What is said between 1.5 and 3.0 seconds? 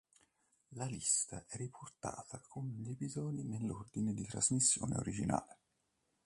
riportata con gli